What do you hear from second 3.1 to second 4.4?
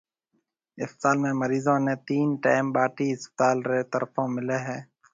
اسپتال رِي طرفون